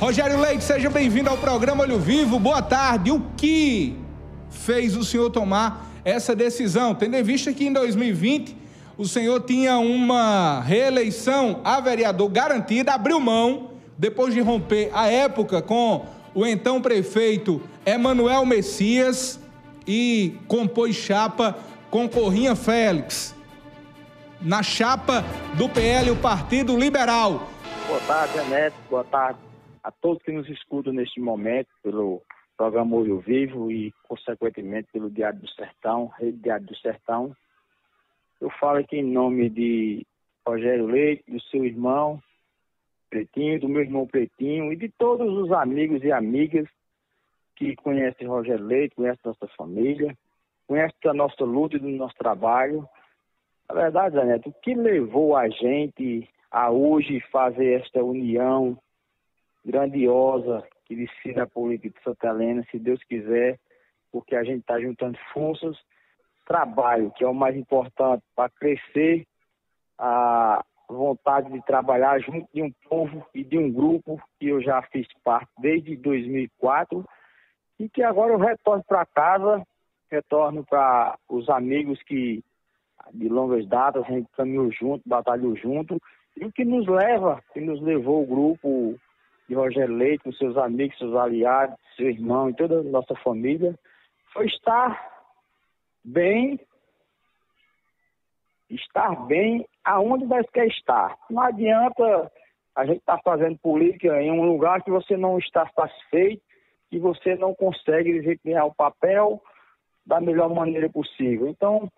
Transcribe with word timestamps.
Rogério 0.00 0.40
Leite, 0.40 0.64
seja 0.64 0.88
bem-vindo 0.88 1.28
ao 1.28 1.36
programa 1.36 1.82
Olho 1.82 1.98
Vivo. 1.98 2.38
Boa 2.38 2.62
tarde. 2.62 3.10
O 3.10 3.20
que 3.36 3.94
fez 4.48 4.96
o 4.96 5.04
senhor 5.04 5.28
tomar 5.28 5.90
essa 6.02 6.34
decisão? 6.34 6.94
Tendo 6.94 7.16
em 7.16 7.22
vista 7.22 7.52
que 7.52 7.66
em 7.66 7.72
2020 7.74 8.56
o 8.96 9.06
senhor 9.06 9.42
tinha 9.42 9.76
uma 9.76 10.62
reeleição 10.62 11.60
a 11.62 11.78
vereador 11.82 12.30
garantida, 12.30 12.94
abriu 12.94 13.20
mão, 13.20 13.72
depois 13.98 14.32
de 14.32 14.40
romper 14.40 14.90
a 14.94 15.06
época 15.06 15.60
com 15.60 16.06
o 16.34 16.46
então 16.46 16.80
prefeito 16.80 17.60
Emanuel 17.84 18.46
Messias 18.46 19.38
e 19.86 20.34
compôs 20.48 20.96
chapa 20.96 21.58
com 21.90 22.08
Corrinha 22.08 22.56
Félix. 22.56 23.34
Na 24.40 24.62
chapa 24.62 25.22
do 25.58 25.68
PL, 25.68 26.10
o 26.10 26.16
Partido 26.16 26.74
Liberal. 26.74 27.50
Boa 27.86 28.00
tarde, 28.00 28.38
Neto. 28.48 28.76
Boa 28.88 29.04
tarde 29.04 29.49
a 29.82 29.90
todos 29.90 30.22
que 30.22 30.32
nos 30.32 30.48
escutam 30.48 30.92
neste 30.92 31.20
momento 31.20 31.68
pelo 31.82 32.22
programa 32.56 32.96
Olho 32.96 33.20
Vivo 33.20 33.70
e, 33.70 33.92
consequentemente, 34.06 34.88
pelo 34.92 35.10
Diário 35.10 35.40
do 35.40 35.48
Sertão, 35.48 36.06
Rede 36.18 36.38
Diário 36.38 36.66
do 36.66 36.76
Sertão. 36.76 37.34
Eu 38.40 38.50
falo 38.60 38.78
aqui 38.78 38.96
em 38.96 39.02
nome 39.02 39.48
de 39.48 40.06
Rogério 40.46 40.86
Leite, 40.86 41.24
do 41.30 41.40
seu 41.42 41.64
irmão 41.64 42.22
Pretinho, 43.08 43.60
do 43.60 43.68
meu 43.68 43.82
irmão 43.82 44.06
Pretinho 44.06 44.72
e 44.72 44.76
de 44.76 44.88
todos 44.88 45.32
os 45.38 45.50
amigos 45.52 46.02
e 46.04 46.12
amigas 46.12 46.68
que 47.56 47.74
conhecem 47.76 48.26
Rogério 48.26 48.64
Leite, 48.64 48.94
conhecem 48.94 49.20
nossa 49.24 49.46
família, 49.56 50.16
conhecem 50.66 51.10
a 51.10 51.14
nossa 51.14 51.44
luta 51.44 51.76
e 51.76 51.80
do 51.80 51.88
nosso 51.88 52.14
trabalho. 52.14 52.88
Na 53.68 53.74
verdade, 53.74 54.14
Zaneto, 54.14 54.50
o 54.50 54.52
que 54.52 54.74
levou 54.74 55.36
a 55.36 55.48
gente 55.48 56.28
a 56.50 56.70
hoje 56.70 57.20
fazer 57.30 57.80
esta 57.80 58.02
união 58.02 58.78
grandiosa 59.64 60.66
que 60.84 60.96
decida 60.96 61.44
a 61.44 61.46
política 61.46 61.96
de 61.98 62.04
Santa 62.04 62.28
Helena, 62.28 62.64
se 62.70 62.78
Deus 62.78 63.02
quiser, 63.04 63.58
porque 64.10 64.34
a 64.34 64.42
gente 64.42 64.60
está 64.60 64.80
juntando 64.80 65.18
forças, 65.32 65.76
trabalho, 66.46 67.12
que 67.12 67.22
é 67.22 67.28
o 67.28 67.34
mais 67.34 67.56
importante 67.56 68.24
para 68.34 68.50
crescer 68.50 69.24
a 69.98 70.64
vontade 70.88 71.52
de 71.52 71.64
trabalhar 71.64 72.18
junto 72.20 72.48
de 72.52 72.62
um 72.62 72.72
povo 72.88 73.24
e 73.32 73.44
de 73.44 73.56
um 73.56 73.70
grupo 73.70 74.20
que 74.38 74.48
eu 74.48 74.60
já 74.60 74.82
fiz 74.82 75.06
parte 75.22 75.48
desde 75.58 75.96
2004 75.96 77.04
e 77.78 77.88
que 77.88 78.02
agora 78.02 78.32
eu 78.32 78.38
retorno 78.38 78.82
para 78.82 79.06
casa, 79.06 79.64
retorno 80.10 80.64
para 80.64 81.16
os 81.28 81.48
amigos 81.48 82.02
que 82.02 82.42
de 83.12 83.28
longas 83.28 83.66
datas 83.66 84.04
a 84.04 84.08
gente 84.08 84.28
caminhou 84.36 84.70
junto, 84.72 85.08
batalhou 85.08 85.56
junto. 85.56 86.00
E 86.36 86.44
o 86.44 86.52
que 86.52 86.64
nos 86.64 86.86
leva, 86.86 87.42
que 87.52 87.60
nos 87.60 87.80
levou 87.80 88.22
o 88.22 88.26
grupo 88.26 88.98
de 89.50 89.56
Rogério 89.56 89.96
Leite, 89.96 90.22
com 90.22 90.32
seus 90.32 90.56
amigos, 90.56 90.96
seus 90.96 91.12
aliados, 91.16 91.76
seu 91.96 92.08
irmão 92.08 92.48
e 92.48 92.54
toda 92.54 92.78
a 92.78 92.84
nossa 92.84 93.16
família, 93.16 93.76
foi 94.32 94.46
estar 94.46 95.26
bem, 96.04 96.60
estar 98.70 99.26
bem 99.26 99.66
aonde 99.84 100.24
nós 100.24 100.48
quer 100.50 100.68
estar. 100.68 101.18
Não 101.28 101.42
adianta 101.42 102.30
a 102.76 102.86
gente 102.86 102.98
estar 102.98 103.16
tá 103.16 103.22
fazendo 103.24 103.58
política 103.58 104.22
em 104.22 104.30
um 104.30 104.44
lugar 104.44 104.84
que 104.84 104.90
você 104.90 105.16
não 105.16 105.36
está 105.36 105.68
satisfeito, 105.74 106.40
que 106.88 107.00
você 107.00 107.34
não 107.34 107.52
consegue 107.52 108.20
desempenhar 108.20 108.66
o 108.66 108.74
papel 108.74 109.42
da 110.06 110.20
melhor 110.20 110.48
maneira 110.48 110.88
possível. 110.88 111.48
Então, 111.48 111.90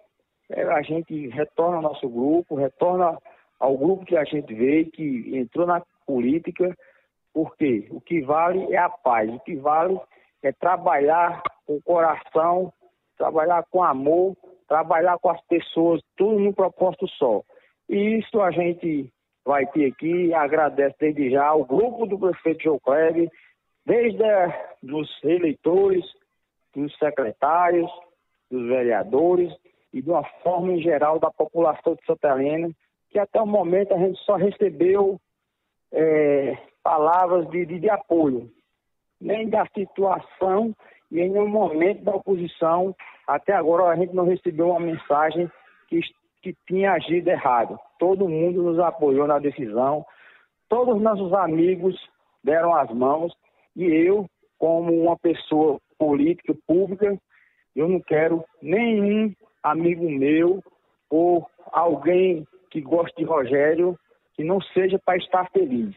é, 0.50 0.62
a 0.62 0.80
gente 0.80 1.28
retorna 1.28 1.77
ao 1.77 1.83
nosso 1.83 2.08
grupo, 2.08 2.55
retorna 2.55 3.19
ao 3.61 3.77
grupo 3.77 4.06
que 4.06 4.17
a 4.17 4.25
gente 4.25 4.55
veio, 4.55 4.91
que 4.91 5.36
entrou 5.36 5.67
na 5.67 5.83
política, 6.06 6.75
porque 7.33 7.89
o 7.91 8.01
que 8.01 8.21
vale 8.23 8.73
é 8.73 8.79
a 8.79 8.89
paz, 8.89 9.31
o 9.31 9.41
que 9.41 9.57
vale 9.57 9.99
é 10.43 10.53
trabalhar 10.53 11.43
com 11.67 11.77
o 11.77 11.83
coração, 11.83 12.73
trabalhar 13.17 13.65
com 13.71 13.83
amor, 13.83 14.37
trabalhar 14.69 15.19
com 15.19 15.31
as 15.31 15.41
pessoas, 15.43 16.01
tudo 16.17 16.39
no 16.39 16.53
propósito 16.53 17.09
só. 17.09 17.42
E 17.89 18.19
isso 18.19 18.41
a 18.41 18.51
gente 18.51 19.13
vai 19.45 19.67
ter 19.67 19.87
aqui, 19.87 20.33
agradece 20.35 20.97
desde 20.98 21.31
já 21.31 21.47
ao 21.47 21.65
grupo 21.65 22.07
do 22.07 22.19
prefeito 22.19 22.63
João 22.63 22.79
Kleber, 22.79 23.29
desde 23.85 24.23
os 24.83 25.25
eleitores, 25.25 26.05
dos 26.75 26.97
secretários, 26.98 27.91
dos 28.51 28.67
vereadores 28.67 29.53
e 29.92 30.01
de 30.01 30.09
uma 30.09 30.25
forma 30.42 30.73
em 30.73 30.81
geral 30.81 31.19
da 31.19 31.31
população 31.31 31.95
de 31.95 32.05
Santa 32.07 32.31
Helena, 32.31 32.71
que 33.11 33.19
até 33.19 33.41
o 33.41 33.47
momento 33.47 33.92
a 33.92 33.98
gente 33.98 34.19
só 34.21 34.37
recebeu 34.37 35.21
é, 35.92 36.57
palavras 36.83 37.48
de, 37.51 37.65
de, 37.65 37.81
de, 37.81 37.91
apoio, 37.91 38.51
nem 39.20 39.48
da 39.48 39.67
situação 39.67 40.75
e 41.11 41.20
em 41.20 41.31
nenhum 41.31 41.48
momento 41.48 42.03
da 42.03 42.15
oposição. 42.15 42.95
Até 43.27 43.53
agora 43.53 43.85
a 43.85 43.97
gente 43.97 44.15
não 44.15 44.25
recebeu 44.25 44.70
uma 44.70 44.81
mensagem 44.81 45.51
que, 45.89 46.01
que 46.42 46.55
tinha 46.67 46.92
agido 46.92 47.29
errado. 47.29 47.79
Todo 47.98 48.29
mundo 48.29 48.63
nos 48.63 48.79
apoiou 48.79 49.27
na 49.27 49.39
decisão, 49.39 50.05
todos 50.69 51.01
nossos 51.01 51.33
amigos 51.35 51.95
deram 52.42 52.75
as 52.75 52.91
mãos 52.91 53.33
e 53.77 53.85
eu, 53.85 54.27
como 54.59 54.92
uma 54.92 55.17
pessoa 55.17 55.79
política, 55.98 56.55
pública, 56.67 57.17
eu 57.75 57.89
não 57.89 58.01
quero 58.01 58.45
nenhum 58.61 59.33
amigo 59.63 60.09
meu 60.11 60.63
ou 61.09 61.47
alguém 61.71 62.47
que 62.71 62.81
goste 62.81 63.17
de 63.17 63.25
Rogério 63.25 63.97
que 64.35 64.42
não 64.42 64.61
seja 64.61 64.98
para 65.05 65.17
estar 65.19 65.48
feliz. 65.51 65.95